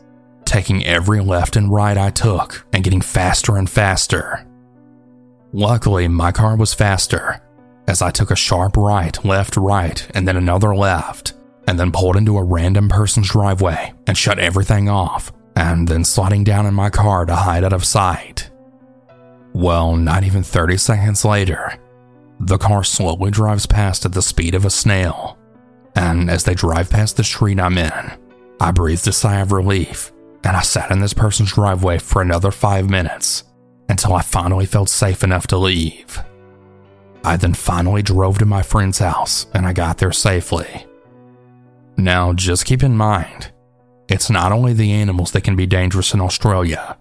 taking 0.44 0.84
every 0.84 1.20
left 1.20 1.56
and 1.56 1.72
right 1.72 1.96
I 1.96 2.10
took 2.10 2.66
and 2.72 2.84
getting 2.84 3.00
faster 3.00 3.56
and 3.56 3.68
faster. 3.68 4.46
Luckily, 5.52 6.08
my 6.08 6.32
car 6.32 6.56
was 6.56 6.74
faster, 6.74 7.40
as 7.86 8.02
I 8.02 8.10
took 8.10 8.30
a 8.30 8.36
sharp 8.36 8.76
right, 8.76 9.22
left, 9.24 9.56
right, 9.56 10.06
and 10.14 10.26
then 10.26 10.36
another 10.36 10.74
left, 10.74 11.34
and 11.66 11.78
then 11.78 11.92
pulled 11.92 12.16
into 12.16 12.36
a 12.36 12.42
random 12.42 12.88
person's 12.88 13.30
driveway 13.30 13.92
and 14.06 14.16
shut 14.16 14.38
everything 14.38 14.88
off, 14.88 15.32
and 15.56 15.88
then 15.88 16.04
sliding 16.04 16.44
down 16.44 16.66
in 16.66 16.74
my 16.74 16.90
car 16.90 17.24
to 17.24 17.34
hide 17.34 17.64
out 17.64 17.72
of 17.72 17.84
sight. 17.84 18.50
Well, 19.52 19.96
not 19.96 20.24
even 20.24 20.42
30 20.42 20.76
seconds 20.76 21.24
later, 21.24 21.78
the 22.40 22.58
car 22.58 22.84
slowly 22.84 23.30
drives 23.30 23.66
past 23.66 24.04
at 24.04 24.12
the 24.12 24.22
speed 24.22 24.54
of 24.54 24.64
a 24.64 24.70
snail, 24.70 25.38
and 25.94 26.28
as 26.28 26.44
they 26.44 26.54
drive 26.54 26.90
past 26.90 27.16
the 27.16 27.24
street 27.24 27.60
I'm 27.60 27.78
in, 27.78 28.18
I 28.60 28.70
breathed 28.72 29.06
a 29.06 29.12
sigh 29.12 29.40
of 29.40 29.52
relief 29.52 30.12
and 30.44 30.56
I 30.56 30.60
sat 30.60 30.90
in 30.90 31.00
this 31.00 31.14
person's 31.14 31.52
driveway 31.52 31.98
for 31.98 32.20
another 32.20 32.50
five 32.50 32.90
minutes 32.90 33.44
until 33.88 34.14
I 34.14 34.22
finally 34.22 34.66
felt 34.66 34.88
safe 34.88 35.24
enough 35.24 35.46
to 35.48 35.58
leave. 35.58 36.22
I 37.24 37.36
then 37.36 37.54
finally 37.54 38.02
drove 38.02 38.38
to 38.38 38.46
my 38.46 38.62
friend's 38.62 38.98
house 38.98 39.46
and 39.54 39.66
I 39.66 39.72
got 39.72 39.98
there 39.98 40.12
safely. 40.12 40.86
Now, 42.04 42.34
just 42.34 42.66
keep 42.66 42.82
in 42.82 42.98
mind, 42.98 43.50
it's 44.10 44.28
not 44.28 44.52
only 44.52 44.74
the 44.74 44.92
animals 44.92 45.32
that 45.32 45.40
can 45.40 45.56
be 45.56 45.64
dangerous 45.64 46.12
in 46.12 46.20
Australia, 46.20 46.98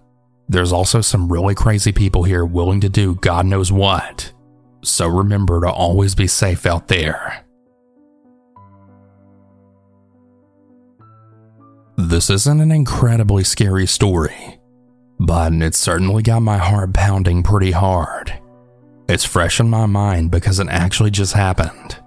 there's 0.48 0.72
also 0.72 1.02
some 1.02 1.30
really 1.30 1.54
crazy 1.54 1.92
people 1.92 2.22
here 2.22 2.42
willing 2.42 2.80
to 2.80 2.88
do 2.88 3.14
God 3.16 3.44
knows 3.44 3.70
what. 3.70 4.32
So 4.82 5.06
remember 5.06 5.60
to 5.60 5.70
always 5.70 6.14
be 6.14 6.26
safe 6.26 6.64
out 6.64 6.88
there. 6.88 7.44
This 11.98 12.30
isn't 12.30 12.62
an 12.62 12.72
incredibly 12.72 13.44
scary 13.44 13.86
story, 13.86 14.58
but 15.20 15.52
it 15.52 15.74
certainly 15.74 16.22
got 16.22 16.40
my 16.40 16.56
heart 16.56 16.94
pounding 16.94 17.42
pretty 17.42 17.72
hard. 17.72 18.32
It's 19.06 19.26
fresh 19.26 19.60
in 19.60 19.68
my 19.68 19.84
mind 19.84 20.30
because 20.30 20.60
it 20.60 20.68
actually 20.70 21.10
just 21.10 21.34
happened. 21.34 21.98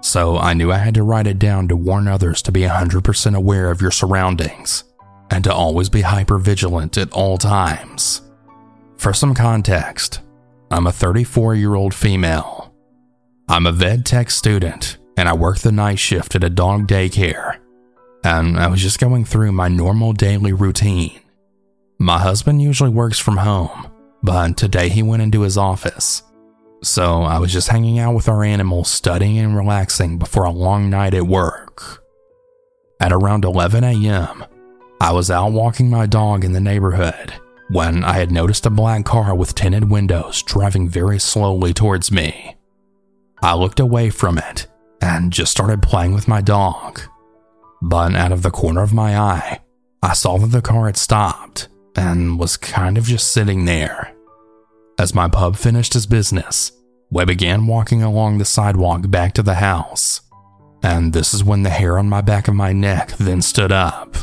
So 0.00 0.36
I 0.36 0.54
knew 0.54 0.72
I 0.72 0.78
had 0.78 0.94
to 0.94 1.02
write 1.02 1.26
it 1.26 1.38
down 1.38 1.68
to 1.68 1.76
warn 1.76 2.08
others 2.08 2.42
to 2.42 2.52
be 2.52 2.62
100% 2.62 3.34
aware 3.34 3.70
of 3.70 3.80
your 3.80 3.90
surroundings 3.90 4.84
and 5.30 5.42
to 5.44 5.52
always 5.52 5.88
be 5.88 6.02
hyper 6.02 6.38
vigilant 6.38 6.96
at 6.96 7.12
all 7.12 7.38
times. 7.38 8.22
For 8.96 9.12
some 9.12 9.34
context, 9.34 10.20
I'm 10.70 10.86
a 10.86 10.92
34 10.92 11.54
year 11.54 11.74
old 11.74 11.94
female. 11.94 12.74
I'm 13.48 13.66
a 13.66 13.72
vet 13.72 14.04
tech 14.04 14.30
student 14.30 14.98
and 15.16 15.28
I 15.28 15.34
work 15.34 15.58
the 15.58 15.72
night 15.72 15.98
shift 15.98 16.34
at 16.34 16.44
a 16.44 16.50
dog 16.50 16.86
daycare. 16.86 17.58
And 18.24 18.58
I 18.58 18.66
was 18.66 18.82
just 18.82 18.98
going 18.98 19.24
through 19.24 19.52
my 19.52 19.68
normal 19.68 20.12
daily 20.12 20.52
routine. 20.52 21.20
My 21.98 22.18
husband 22.18 22.60
usually 22.60 22.90
works 22.90 23.18
from 23.18 23.38
home, 23.38 23.90
but 24.22 24.56
today 24.56 24.88
he 24.88 25.02
went 25.02 25.22
into 25.22 25.42
his 25.42 25.56
office. 25.56 26.22
So 26.82 27.22
I 27.22 27.38
was 27.38 27.52
just 27.52 27.68
hanging 27.68 27.98
out 27.98 28.14
with 28.14 28.28
our 28.28 28.44
animals, 28.44 28.88
studying 28.88 29.38
and 29.38 29.56
relaxing 29.56 30.18
before 30.18 30.44
a 30.44 30.50
long 30.50 30.90
night 30.90 31.14
at 31.14 31.26
work. 31.26 32.02
At 33.00 33.12
around 33.12 33.44
11 33.44 33.84
a.m., 33.84 34.44
I 35.00 35.12
was 35.12 35.30
out 35.30 35.52
walking 35.52 35.90
my 35.90 36.06
dog 36.06 36.44
in 36.44 36.52
the 36.52 36.60
neighborhood 36.60 37.34
when 37.68 38.04
I 38.04 38.14
had 38.14 38.30
noticed 38.30 38.64
a 38.66 38.70
black 38.70 39.04
car 39.04 39.34
with 39.34 39.54
tinted 39.54 39.90
windows 39.90 40.42
driving 40.42 40.88
very 40.88 41.18
slowly 41.18 41.74
towards 41.74 42.12
me. 42.12 42.56
I 43.42 43.54
looked 43.54 43.80
away 43.80 44.10
from 44.10 44.38
it 44.38 44.66
and 45.00 45.32
just 45.32 45.52
started 45.52 45.82
playing 45.82 46.14
with 46.14 46.28
my 46.28 46.40
dog. 46.40 47.00
But 47.82 48.14
out 48.14 48.32
of 48.32 48.42
the 48.42 48.50
corner 48.50 48.82
of 48.82 48.94
my 48.94 49.18
eye, 49.18 49.60
I 50.02 50.14
saw 50.14 50.38
that 50.38 50.46
the 50.46 50.62
car 50.62 50.86
had 50.86 50.96
stopped 50.96 51.68
and 51.94 52.38
was 52.38 52.56
kind 52.56 52.96
of 52.96 53.04
just 53.04 53.32
sitting 53.32 53.64
there. 53.64 54.15
As 54.98 55.14
my 55.14 55.28
pub 55.28 55.56
finished 55.56 55.92
his 55.92 56.06
business, 56.06 56.72
we 57.10 57.24
began 57.26 57.66
walking 57.66 58.02
along 58.02 58.38
the 58.38 58.46
sidewalk 58.46 59.10
back 59.10 59.34
to 59.34 59.42
the 59.42 59.56
house. 59.56 60.22
And 60.82 61.12
this 61.12 61.34
is 61.34 61.44
when 61.44 61.64
the 61.64 61.70
hair 61.70 61.98
on 61.98 62.08
my 62.08 62.22
back 62.22 62.48
of 62.48 62.54
my 62.54 62.72
neck 62.72 63.10
then 63.18 63.42
stood 63.42 63.72
up. 63.72 64.16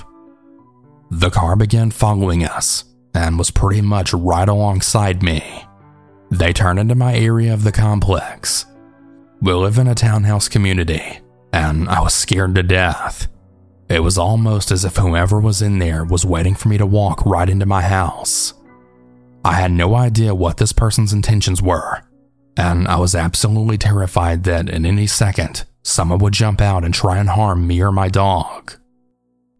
The 1.12 1.30
car 1.30 1.56
began 1.56 1.92
following 1.92 2.44
us 2.44 2.86
and 3.13 3.38
was 3.38 3.51
pretty 3.51 3.82
much 3.82 4.13
right 4.13 4.50
alongside 4.50 5.22
me. 5.22 5.63
They 6.32 6.53
turned 6.53 6.80
into 6.80 6.96
my 6.96 7.15
area 7.15 7.53
of 7.53 7.63
the 7.63 7.72
complex. 7.72 8.65
We 9.42 9.53
live 9.53 9.77
in 9.77 9.88
a 9.88 9.94
townhouse 9.94 10.48
community, 10.50 11.20
and 11.51 11.88
I 11.88 12.01
was 12.01 12.15
scared 12.15 12.56
to 12.56 12.63
death. 12.63 13.27
It 13.89 14.00
was 14.00 14.18
almost 14.18 14.72
as 14.72 14.86
if 14.86 14.96
whoever 14.96 15.39
was 15.39 15.62
in 15.62 15.77
there 15.77 16.03
was 16.03 16.25
waiting 16.25 16.56
for 16.56 16.70
me 16.70 16.80
to 16.80 16.86
walk 16.88 17.24
right 17.27 17.48
into 17.48 17.68
my 17.68 17.82
house. 17.84 18.56
I 19.45 19.53
had 19.53 19.71
no 19.71 19.95
idea 19.95 20.33
what 20.33 20.57
this 20.57 20.71
person's 20.71 21.13
intentions 21.13 21.62
were, 21.62 22.01
and 22.55 22.88
I 22.88 22.97
was 22.97 23.15
absolutely 23.15 23.77
terrified 23.77 24.43
that 24.45 24.69
in 24.69 24.85
any 24.85 25.07
second, 25.07 25.65
someone 25.83 26.19
would 26.19 26.33
jump 26.33 26.62
out 26.62 26.85
and 26.85 26.93
try 26.93 27.17
and 27.17 27.29
harm 27.29 27.67
me 27.67 27.81
or 27.81 27.91
my 27.91 28.07
dog. 28.07 28.73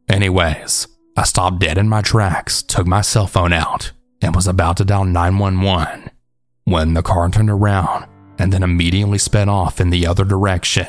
Anyways, 0.10 0.88
I 1.18 1.24
stopped 1.24 1.60
dead 1.60 1.78
in 1.78 1.90
my 1.90 2.02
tracks, 2.02 2.64
took 2.64 2.88
my 2.88 3.02
cell 3.02 3.28
phone 3.28 3.54
out, 3.54 3.92
and 4.22 4.34
was 4.34 4.48
about 4.48 4.78
to 4.78 4.86
dial 4.86 5.06
911 5.06 6.10
when 6.66 6.94
the 6.94 7.02
car 7.02 7.30
turned 7.30 7.50
around 7.50 8.06
and 8.40 8.52
then 8.52 8.64
immediately 8.64 9.18
sped 9.18 9.50
off 9.50 9.82
in 9.82 9.90
the 9.90 10.08
other 10.08 10.24
direction. 10.24 10.88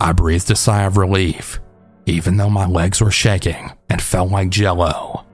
I 0.00 0.12
breathed 0.12 0.50
a 0.50 0.56
sigh 0.56 0.84
of 0.84 0.96
relief, 0.96 1.60
even 2.06 2.36
though 2.36 2.50
my 2.50 2.66
legs 2.66 3.00
were 3.00 3.10
shaking 3.10 3.72
and 3.90 4.00
felt 4.00 4.30
like 4.30 4.48
jello. 4.48 5.24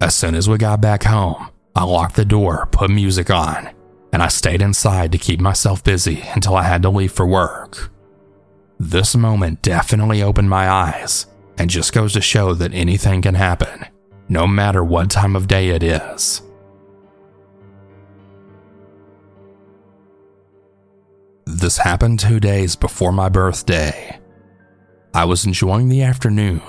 As 0.00 0.14
soon 0.14 0.34
as 0.34 0.48
we 0.48 0.58
got 0.58 0.80
back 0.80 1.04
home, 1.04 1.50
I 1.76 1.84
locked 1.84 2.16
the 2.16 2.24
door, 2.24 2.68
put 2.72 2.90
music 2.90 3.28
on, 3.28 3.68
and 4.10 4.22
I 4.22 4.28
stayed 4.28 4.62
inside 4.62 5.12
to 5.12 5.18
keep 5.18 5.40
myself 5.40 5.84
busy 5.84 6.22
until 6.34 6.56
I 6.56 6.62
had 6.62 6.80
to 6.82 6.88
leave 6.88 7.12
for 7.12 7.26
work. 7.26 7.92
This 8.80 9.14
moment 9.14 9.60
definitely 9.60 10.22
opened 10.22 10.48
my 10.48 10.70
eyes 10.70 11.26
and 11.58 11.68
just 11.68 11.92
goes 11.92 12.14
to 12.14 12.22
show 12.22 12.54
that 12.54 12.72
anything 12.72 13.20
can 13.20 13.34
happen, 13.34 13.84
no 14.26 14.46
matter 14.46 14.82
what 14.82 15.10
time 15.10 15.36
of 15.36 15.48
day 15.48 15.68
it 15.68 15.82
is. 15.82 16.40
This 21.44 21.76
happened 21.76 22.20
two 22.20 22.40
days 22.40 22.74
before 22.74 23.12
my 23.12 23.28
birthday. 23.28 24.18
I 25.12 25.26
was 25.26 25.44
enjoying 25.44 25.90
the 25.90 26.02
afternoon, 26.02 26.62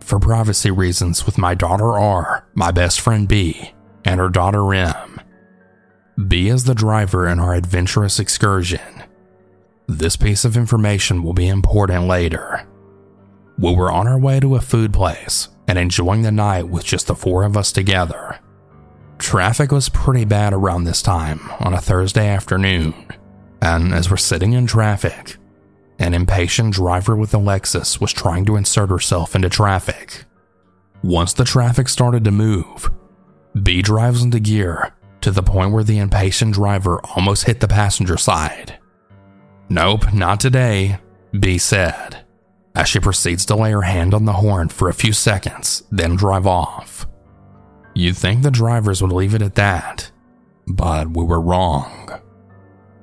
for 0.00 0.18
privacy 0.18 0.70
reasons, 0.70 1.26
with 1.26 1.36
my 1.36 1.54
daughter 1.54 1.98
R, 1.98 2.46
my 2.54 2.70
best 2.70 3.00
friend 3.00 3.28
B, 3.28 3.71
and 4.04 4.20
her 4.20 4.28
daughter 4.28 4.72
M. 4.74 5.20
B 6.28 6.48
is 6.48 6.64
the 6.64 6.74
driver 6.74 7.26
in 7.26 7.38
our 7.38 7.54
adventurous 7.54 8.18
excursion. 8.18 8.80
This 9.86 10.16
piece 10.16 10.44
of 10.44 10.56
information 10.56 11.22
will 11.22 11.32
be 11.32 11.48
important 11.48 12.06
later. 12.06 12.66
We 13.58 13.74
were 13.74 13.92
on 13.92 14.06
our 14.06 14.18
way 14.18 14.40
to 14.40 14.56
a 14.56 14.60
food 14.60 14.92
place 14.92 15.48
and 15.68 15.78
enjoying 15.78 16.22
the 16.22 16.32
night 16.32 16.68
with 16.68 16.84
just 16.84 17.06
the 17.06 17.14
four 17.14 17.44
of 17.44 17.56
us 17.56 17.72
together. 17.72 18.38
Traffic 19.18 19.70
was 19.70 19.88
pretty 19.88 20.24
bad 20.24 20.52
around 20.52 20.84
this 20.84 21.02
time 21.02 21.40
on 21.60 21.74
a 21.74 21.80
Thursday 21.80 22.28
afternoon, 22.28 22.94
and 23.60 23.94
as 23.94 24.10
we're 24.10 24.16
sitting 24.16 24.52
in 24.52 24.66
traffic, 24.66 25.36
an 25.98 26.14
impatient 26.14 26.74
driver 26.74 27.14
with 27.14 27.32
a 27.32 27.38
Lexus 27.38 28.00
was 28.00 28.12
trying 28.12 28.44
to 28.46 28.56
insert 28.56 28.90
herself 28.90 29.36
into 29.36 29.48
traffic. 29.48 30.24
Once 31.04 31.32
the 31.32 31.44
traffic 31.44 31.88
started 31.88 32.24
to 32.24 32.30
move, 32.32 32.90
B 33.60 33.82
drives 33.82 34.22
into 34.22 34.40
gear 34.40 34.94
to 35.20 35.30
the 35.30 35.42
point 35.42 35.72
where 35.72 35.84
the 35.84 35.98
impatient 35.98 36.54
driver 36.54 37.00
almost 37.16 37.44
hit 37.44 37.60
the 37.60 37.68
passenger 37.68 38.16
side. 38.16 38.78
Nope, 39.68 40.12
not 40.12 40.40
today, 40.40 40.98
B 41.38 41.58
said 41.58 42.22
as 42.74 42.88
she 42.88 43.00
proceeds 43.00 43.44
to 43.46 43.56
lay 43.56 43.72
her 43.72 43.82
hand 43.82 44.14
on 44.14 44.24
the 44.24 44.32
horn 44.34 44.68
for 44.68 44.88
a 44.88 44.94
few 44.94 45.12
seconds, 45.12 45.82
then 45.90 46.16
drive 46.16 46.46
off. 46.46 47.06
You'd 47.94 48.16
think 48.16 48.42
the 48.42 48.50
drivers 48.50 49.02
would 49.02 49.12
leave 49.12 49.34
it 49.34 49.42
at 49.42 49.56
that, 49.56 50.10
but 50.66 51.10
we 51.10 51.24
were 51.24 51.40
wrong. 51.40 52.20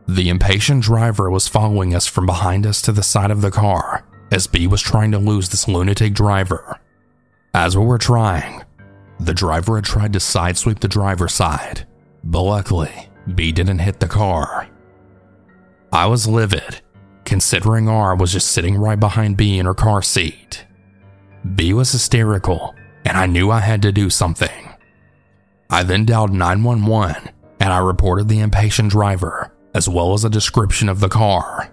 The 0.08 0.30
impatient 0.30 0.84
driver 0.84 1.30
was 1.30 1.48
following 1.48 1.94
us 1.94 2.08
from 2.08 2.26
behind 2.26 2.66
us 2.66 2.82
to 2.84 2.92
the 2.92 3.04
side 3.04 3.30
of 3.30 3.42
the 3.42 3.52
car 3.52 4.06
as 4.32 4.48
B 4.48 4.66
was 4.66 4.82
trying 4.82 5.12
to 5.12 5.20
lose 5.20 5.50
this 5.50 5.68
lunatic 5.68 6.14
driver. 6.14 6.80
As 7.54 7.78
we 7.78 7.86
were 7.86 7.98
trying, 8.00 8.64
the 9.20 9.34
driver 9.34 9.76
had 9.76 9.86
tried 9.86 10.14
to 10.14 10.20
sidesweep 10.20 10.80
the 10.80 10.88
driver's 10.88 11.34
side, 11.34 11.86
but 12.24 12.42
luckily, 12.42 13.10
B 13.36 13.52
didn't 13.52 13.80
hit 13.80 14.00
the 14.00 14.08
car. 14.08 14.68
I 15.92 16.06
was 16.06 16.28
livid 16.28 16.82
considering 17.30 17.88
R 17.88 18.16
was 18.16 18.32
just 18.32 18.52
sitting 18.52 18.76
right 18.76 19.00
behind 19.00 19.38
B 19.38 19.60
in 19.60 19.68
her 19.68 19.76
car 19.76 20.02
seat. 20.02 20.66
B 21.56 21.74
was 21.74 21.92
hysterical, 21.92 22.76
and 23.06 23.16
I 23.16 23.28
knew 23.28 23.52
I 23.52 23.60
had 23.60 23.84
to 23.84 23.92
do 23.92 24.10
something. 24.10 24.74
I 25.70 25.84
then 25.84 26.06
dialed 26.06 26.34
911 26.34 27.30
and 27.60 27.74
I 27.74 27.78
reported 27.80 28.28
the 28.28 28.40
impatient 28.40 28.90
driver, 28.90 29.54
as 29.76 29.88
well 29.88 30.14
as 30.14 30.26
a 30.26 30.30
description 30.30 30.90
of 30.90 31.02
the 31.02 31.10
car. 31.10 31.70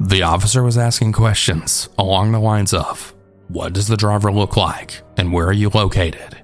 The 0.00 0.22
officer 0.22 0.62
was 0.62 0.76
asking 0.76 1.12
questions 1.12 1.88
along 1.96 2.32
the 2.32 2.40
lines 2.40 2.74
of 2.74 3.14
What 3.48 3.72
does 3.72 3.88
the 3.88 3.96
driver 3.96 4.30
look 4.30 4.56
like, 4.56 5.00
and 5.16 5.32
where 5.32 5.46
are 5.46 5.52
you 5.52 5.70
located? 5.70 6.42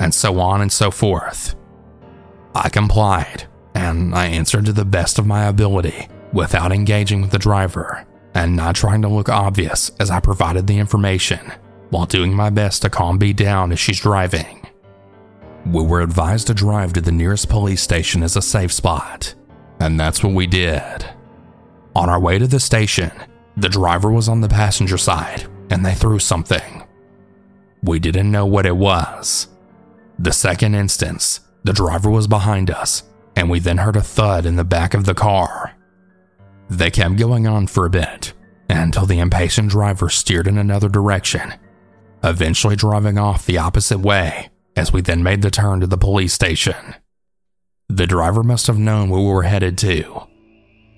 And 0.00 0.12
so 0.12 0.40
on 0.40 0.62
and 0.62 0.72
so 0.72 0.90
forth. 0.90 1.54
I 2.54 2.68
complied, 2.68 3.46
and 3.74 4.14
I 4.14 4.26
answered 4.26 4.66
to 4.66 4.72
the 4.72 4.84
best 4.84 5.18
of 5.18 5.26
my 5.26 5.44
ability 5.44 6.08
without 6.32 6.72
engaging 6.72 7.20
with 7.20 7.30
the 7.30 7.38
driver 7.38 8.04
and 8.34 8.56
not 8.56 8.74
trying 8.74 9.02
to 9.02 9.08
look 9.08 9.28
obvious 9.28 9.90
as 10.00 10.10
I 10.10 10.20
provided 10.20 10.66
the 10.66 10.78
information 10.78 11.52
while 11.90 12.06
doing 12.06 12.32
my 12.32 12.50
best 12.50 12.82
to 12.82 12.90
calm 12.90 13.18
B 13.18 13.32
down 13.32 13.72
as 13.72 13.78
she's 13.78 14.00
driving. 14.00 14.66
We 15.66 15.84
were 15.84 16.00
advised 16.00 16.46
to 16.46 16.54
drive 16.54 16.92
to 16.94 17.00
the 17.00 17.12
nearest 17.12 17.48
police 17.48 17.82
station 17.82 18.22
as 18.22 18.36
a 18.36 18.42
safe 18.42 18.72
spot, 18.72 19.34
and 19.80 19.98
that's 19.98 20.22
what 20.22 20.32
we 20.32 20.46
did. 20.46 21.04
On 21.94 22.08
our 22.08 22.20
way 22.20 22.38
to 22.38 22.46
the 22.46 22.60
station, 22.60 23.10
the 23.56 23.68
driver 23.68 24.10
was 24.10 24.28
on 24.28 24.40
the 24.40 24.48
passenger 24.48 24.96
side 24.96 25.46
and 25.70 25.84
they 25.84 25.94
threw 25.94 26.18
something. 26.18 26.84
We 27.82 27.98
didn't 27.98 28.30
know 28.30 28.46
what 28.46 28.66
it 28.66 28.76
was. 28.76 29.48
The 30.20 30.32
second 30.32 30.74
instance, 30.74 31.40
the 31.64 31.72
driver 31.72 32.10
was 32.10 32.26
behind 32.26 32.70
us, 32.70 33.04
and 33.36 33.48
we 33.48 33.58
then 33.58 33.78
heard 33.78 33.96
a 33.96 34.02
thud 34.02 34.44
in 34.44 34.56
the 34.56 34.64
back 34.64 34.92
of 34.92 35.06
the 35.06 35.14
car. 35.14 35.74
They 36.68 36.90
kept 36.90 37.16
going 37.16 37.46
on 37.46 37.68
for 37.68 37.86
a 37.86 37.90
bit 37.90 38.34
until 38.68 39.06
the 39.06 39.18
impatient 39.18 39.70
driver 39.70 40.10
steered 40.10 40.46
in 40.46 40.58
another 40.58 40.90
direction, 40.90 41.54
eventually 42.22 42.76
driving 42.76 43.16
off 43.16 43.46
the 43.46 43.56
opposite 43.56 44.00
way 44.00 44.50
as 44.76 44.92
we 44.92 45.00
then 45.00 45.22
made 45.22 45.40
the 45.40 45.50
turn 45.50 45.80
to 45.80 45.86
the 45.86 45.96
police 45.96 46.34
station. 46.34 46.94
The 47.88 48.06
driver 48.06 48.42
must 48.42 48.66
have 48.66 48.78
known 48.78 49.08
where 49.08 49.22
we 49.22 49.26
were 49.26 49.44
headed 49.44 49.78
to. 49.78 50.26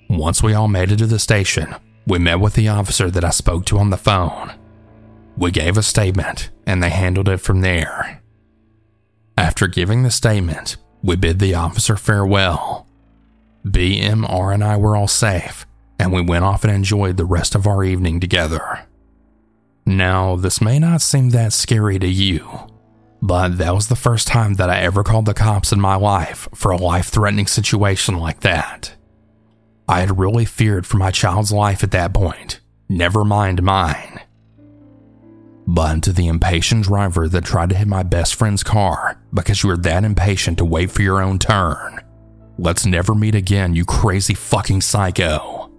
Once 0.09 0.43
we 0.43 0.53
all 0.53 0.67
made 0.67 0.91
it 0.91 0.97
to 0.97 1.07
the 1.07 1.17
station, 1.17 1.73
we 2.05 2.19
met 2.19 2.41
with 2.41 2.55
the 2.55 2.67
officer 2.67 3.09
that 3.09 3.23
I 3.23 3.29
spoke 3.29 3.65
to 3.67 3.79
on 3.79 3.89
the 3.89 3.95
phone. 3.95 4.51
We 5.37 5.49
gave 5.49 5.77
a 5.77 5.81
statement 5.81 6.49
and 6.67 6.83
they 6.83 6.89
handled 6.89 7.29
it 7.29 7.37
from 7.37 7.61
there. 7.61 8.19
After 9.53 9.67
giving 9.67 10.01
the 10.01 10.09
statement, 10.09 10.77
we 11.03 11.15
bid 11.15 11.37
the 11.37 11.53
officer 11.53 11.95
farewell. 11.95 12.87
BMR 13.63 14.51
and 14.51 14.63
I 14.63 14.77
were 14.77 14.95
all 14.95 15.07
safe, 15.07 15.67
and 15.99 16.11
we 16.11 16.23
went 16.23 16.43
off 16.43 16.63
and 16.63 16.73
enjoyed 16.73 17.17
the 17.17 17.25
rest 17.25 17.53
of 17.53 17.67
our 17.67 17.83
evening 17.83 18.19
together. 18.19 18.87
Now, 19.85 20.37
this 20.37 20.59
may 20.59 20.79
not 20.79 21.03
seem 21.03 21.29
that 21.29 21.53
scary 21.53 21.99
to 21.99 22.07
you, 22.07 22.49
but 23.21 23.59
that 23.59 23.75
was 23.75 23.89
the 23.89 23.95
first 23.95 24.27
time 24.27 24.55
that 24.55 24.71
I 24.71 24.79
ever 24.79 25.03
called 25.03 25.25
the 25.25 25.35
cops 25.35 25.71
in 25.71 25.79
my 25.79 25.97
life 25.97 26.49
for 26.55 26.71
a 26.71 26.77
life 26.77 27.09
threatening 27.09 27.45
situation 27.45 28.17
like 28.17 28.39
that. 28.39 28.95
I 29.87 29.99
had 29.99 30.17
really 30.17 30.45
feared 30.45 30.87
for 30.87 30.97
my 30.97 31.11
child's 31.11 31.51
life 31.51 31.83
at 31.83 31.91
that 31.91 32.11
point, 32.11 32.59
never 32.89 33.23
mind 33.23 33.61
mine. 33.61 34.19
But 35.65 36.03
to 36.03 36.13
the 36.13 36.27
impatient 36.27 36.85
driver 36.85 37.29
that 37.29 37.45
tried 37.45 37.69
to 37.69 37.75
hit 37.75 37.87
my 37.87 38.03
best 38.03 38.35
friend's 38.35 38.63
car 38.63 39.21
because 39.33 39.63
you 39.63 39.69
were 39.69 39.77
that 39.77 40.03
impatient 40.03 40.57
to 40.57 40.65
wait 40.65 40.91
for 40.91 41.01
your 41.01 41.21
own 41.21 41.39
turn, 41.39 42.01
let's 42.57 42.85
never 42.85 43.15
meet 43.15 43.35
again, 43.35 43.73
you 43.73 43.85
crazy 43.85 44.33
fucking 44.33 44.81
psycho. 44.81 45.71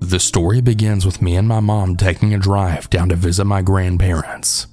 The 0.00 0.20
story 0.20 0.60
begins 0.60 1.06
with 1.06 1.22
me 1.22 1.34
and 1.36 1.48
my 1.48 1.60
mom 1.60 1.96
taking 1.96 2.34
a 2.34 2.38
drive 2.38 2.90
down 2.90 3.08
to 3.08 3.16
visit 3.16 3.44
my 3.46 3.62
grandparents. 3.62 4.66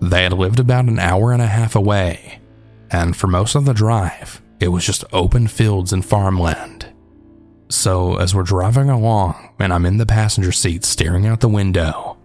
They 0.00 0.24
had 0.24 0.32
lived 0.32 0.58
about 0.58 0.86
an 0.86 0.98
hour 0.98 1.32
and 1.32 1.42
a 1.42 1.46
half 1.46 1.76
away, 1.76 2.40
and 2.90 3.16
for 3.16 3.28
most 3.28 3.54
of 3.54 3.66
the 3.66 3.74
drive, 3.74 4.42
it 4.58 4.68
was 4.68 4.84
just 4.84 5.04
open 5.12 5.48
fields 5.48 5.92
and 5.92 6.04
farmland. 6.04 6.91
So, 7.72 8.16
as 8.16 8.34
we're 8.34 8.42
driving 8.42 8.90
along 8.90 9.54
and 9.58 9.72
I'm 9.72 9.86
in 9.86 9.96
the 9.96 10.04
passenger 10.04 10.52
seat 10.52 10.84
staring 10.84 11.26
out 11.26 11.40
the 11.40 11.48
window, 11.48 12.18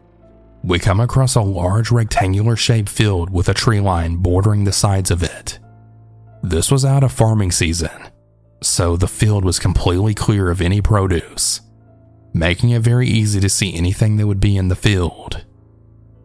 we 0.61 0.77
come 0.77 0.99
across 0.99 1.35
a 1.35 1.41
large 1.41 1.89
rectangular 1.89 2.57
shaped 2.57 2.89
field 2.89 3.29
with 3.29 3.47
a 3.47 3.53
tree 3.53 3.79
line 3.79 4.17
bordering 4.17 4.65
the 4.65 4.73
sides 4.73 5.09
of 5.09 5.23
it. 5.23 5.57
This 6.43 6.69
was 6.69 6.83
out 6.83 7.01
of 7.01 7.13
farming 7.13 7.51
season, 7.51 8.09
so 8.61 8.97
the 8.97 9.07
field 9.07 9.45
was 9.45 9.57
completely 9.57 10.13
clear 10.13 10.51
of 10.51 10.59
any 10.59 10.81
produce, 10.81 11.61
making 12.33 12.71
it 12.71 12.81
very 12.81 13.07
easy 13.07 13.39
to 13.39 13.47
see 13.47 13.73
anything 13.73 14.17
that 14.17 14.27
would 14.27 14.41
be 14.41 14.57
in 14.57 14.67
the 14.67 14.75
field. 14.75 15.45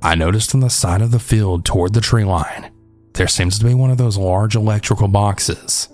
I 0.03 0.16
noticed 0.16 0.53
on 0.53 0.61
the 0.61 0.68
side 0.68 1.01
of 1.01 1.12
the 1.12 1.20
field 1.20 1.64
toward 1.64 1.94
the 1.94 2.01
tree 2.01 2.25
line, 2.25 2.73
there 3.14 3.29
seems 3.29 3.57
to 3.61 3.64
be 3.64 3.75
one 3.75 3.92
of 3.92 3.99
those 3.99 4.18
large 4.18 4.57
electrical 4.57 5.07
boxes. 5.07 5.88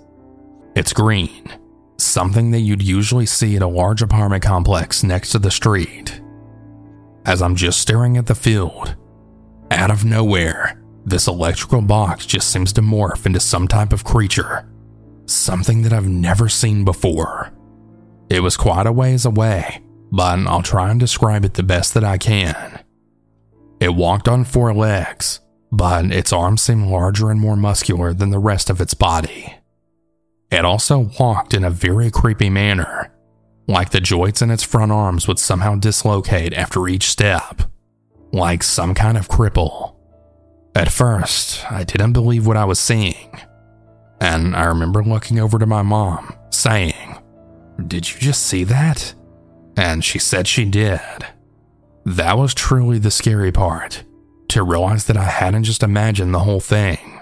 It's 0.75 0.93
green 0.93 1.58
something 2.01 2.51
that 2.51 2.59
you'd 2.59 2.83
usually 2.83 3.25
see 3.25 3.55
at 3.55 3.61
a 3.61 3.67
large 3.67 4.01
apartment 4.01 4.43
complex 4.43 5.03
next 5.03 5.31
to 5.31 5.39
the 5.39 5.51
street. 5.51 6.21
As 7.25 7.41
I'm 7.41 7.55
just 7.55 7.79
staring 7.79 8.17
at 8.17 8.25
the 8.25 8.35
field, 8.35 8.95
out 9.71 9.91
of 9.91 10.05
nowhere, 10.05 10.81
this 11.05 11.27
electrical 11.27 11.81
box 11.81 12.25
just 12.25 12.49
seems 12.51 12.73
to 12.73 12.81
morph 12.81 13.25
into 13.25 13.39
some 13.39 13.67
type 13.67 13.93
of 13.93 14.03
creature, 14.03 14.67
something 15.25 15.81
that 15.83 15.93
I've 15.93 16.07
never 16.07 16.49
seen 16.49 16.85
before. 16.85 17.53
It 18.29 18.41
was 18.41 18.57
quite 18.57 18.87
a 18.87 18.91
ways 18.91 19.25
away, 19.25 19.81
but 20.11 20.39
I'll 20.39 20.61
try 20.61 20.91
and 20.91 20.99
describe 20.99 21.45
it 21.45 21.55
the 21.55 21.63
best 21.63 21.93
that 21.93 22.03
I 22.03 22.17
can. 22.17 22.83
It 23.79 23.95
walked 23.95 24.27
on 24.27 24.43
four 24.43 24.73
legs, 24.73 25.39
but 25.71 26.11
its 26.11 26.33
arms 26.33 26.61
seemed 26.61 26.87
larger 26.87 27.29
and 27.29 27.39
more 27.39 27.55
muscular 27.55 28.13
than 28.13 28.29
the 28.29 28.39
rest 28.39 28.69
of 28.69 28.81
its 28.81 28.93
body. 28.93 29.55
It 30.51 30.65
also 30.65 31.11
walked 31.19 31.53
in 31.53 31.63
a 31.63 31.69
very 31.69 32.09
creepy 32.09 32.49
manner, 32.49 33.11
like 33.67 33.91
the 33.91 34.01
joints 34.01 34.41
in 34.41 34.49
its 34.49 34.63
front 34.63 34.91
arms 34.91 35.27
would 35.27 35.39
somehow 35.39 35.75
dislocate 35.75 36.53
after 36.53 36.87
each 36.87 37.07
step, 37.09 37.61
like 38.31 38.63
some 38.63 38.95
kind 38.95 39.17
of 39.17 39.27
cripple. 39.27 39.95
At 40.75 40.91
first, 40.91 41.71
I 41.71 41.83
didn't 41.83 42.13
believe 42.13 42.47
what 42.47 42.57
I 42.57 42.65
was 42.65 42.79
seeing, 42.79 43.41
and 44.19 44.55
I 44.55 44.65
remember 44.65 45.03
looking 45.03 45.39
over 45.39 45.59
to 45.59 45.65
my 45.65 45.83
mom, 45.83 46.35
saying, 46.49 47.17
Did 47.87 48.11
you 48.11 48.19
just 48.19 48.43
see 48.43 48.63
that? 48.65 49.13
And 49.77 50.03
she 50.03 50.19
said 50.19 50.47
she 50.47 50.65
did. 50.65 50.99
That 52.05 52.37
was 52.37 52.53
truly 52.53 52.97
the 52.97 53.11
scary 53.11 53.51
part, 53.51 54.03
to 54.49 54.63
realize 54.63 55.05
that 55.05 55.17
I 55.17 55.25
hadn't 55.25 55.63
just 55.65 55.83
imagined 55.83 56.33
the 56.33 56.39
whole 56.39 56.59
thing. 56.59 57.18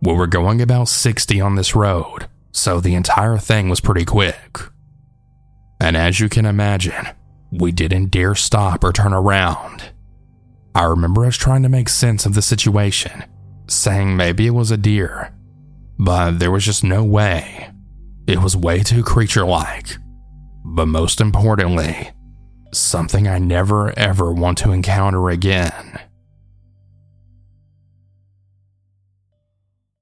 We 0.00 0.14
were 0.14 0.26
going 0.26 0.62
about 0.62 0.88
60 0.88 1.40
on 1.40 1.56
this 1.56 1.74
road, 1.74 2.28
so 2.52 2.80
the 2.80 2.94
entire 2.94 3.38
thing 3.38 3.68
was 3.68 3.80
pretty 3.80 4.04
quick. 4.04 4.58
And 5.80 5.96
as 5.96 6.20
you 6.20 6.28
can 6.28 6.46
imagine, 6.46 7.08
we 7.50 7.72
didn't 7.72 8.10
dare 8.10 8.34
stop 8.34 8.84
or 8.84 8.92
turn 8.92 9.12
around. 9.12 9.82
I 10.74 10.84
remember 10.84 11.24
us 11.24 11.36
trying 11.36 11.62
to 11.62 11.68
make 11.68 11.88
sense 11.88 12.26
of 12.26 12.34
the 12.34 12.42
situation, 12.42 13.24
saying 13.66 14.16
maybe 14.16 14.46
it 14.46 14.50
was 14.50 14.70
a 14.70 14.76
deer, 14.76 15.34
but 15.98 16.38
there 16.38 16.50
was 16.50 16.64
just 16.64 16.84
no 16.84 17.02
way. 17.02 17.70
It 18.26 18.40
was 18.40 18.56
way 18.56 18.82
too 18.82 19.02
creature 19.02 19.44
like. 19.44 19.96
But 20.64 20.86
most 20.86 21.20
importantly, 21.20 22.10
something 22.72 23.26
I 23.26 23.38
never 23.38 23.98
ever 23.98 24.32
want 24.32 24.58
to 24.58 24.72
encounter 24.72 25.30
again. 25.30 25.98